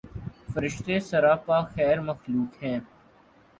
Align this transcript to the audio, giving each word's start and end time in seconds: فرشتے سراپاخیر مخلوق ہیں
فرشتے 0.53 0.99
سراپاخیر 0.99 1.99
مخلوق 2.01 2.63
ہیں 2.63 2.79